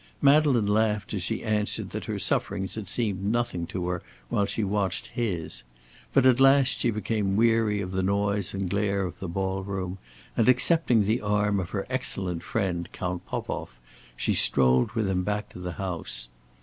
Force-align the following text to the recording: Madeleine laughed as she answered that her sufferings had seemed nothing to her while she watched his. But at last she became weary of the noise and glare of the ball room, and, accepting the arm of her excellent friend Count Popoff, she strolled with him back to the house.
Madeleine 0.19 0.65
laughed 0.65 1.13
as 1.13 1.21
she 1.21 1.43
answered 1.43 1.91
that 1.91 2.05
her 2.05 2.17
sufferings 2.17 2.73
had 2.73 2.87
seemed 2.87 3.21
nothing 3.23 3.67
to 3.67 3.85
her 3.87 4.01
while 4.29 4.47
she 4.47 4.63
watched 4.63 5.09
his. 5.09 5.61
But 6.11 6.25
at 6.25 6.39
last 6.39 6.79
she 6.79 6.89
became 6.89 7.35
weary 7.35 7.81
of 7.81 7.91
the 7.91 8.01
noise 8.01 8.51
and 8.51 8.67
glare 8.67 9.03
of 9.05 9.19
the 9.19 9.27
ball 9.29 9.61
room, 9.61 9.99
and, 10.35 10.49
accepting 10.49 11.03
the 11.03 11.21
arm 11.21 11.59
of 11.59 11.69
her 11.69 11.85
excellent 11.87 12.41
friend 12.41 12.89
Count 12.91 13.27
Popoff, 13.27 13.79
she 14.17 14.33
strolled 14.33 14.93
with 14.93 15.07
him 15.07 15.21
back 15.23 15.49
to 15.49 15.59
the 15.59 15.73
house. 15.73 16.29